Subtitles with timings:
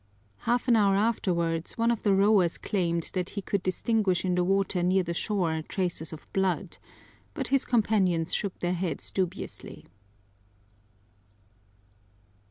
[0.49, 4.43] Half an hour afterwards one of the rowers claimed that he could distinguish in the
[4.43, 6.79] water near the shore traces of blood,
[7.35, 9.85] but his companions shook their heads dubiously.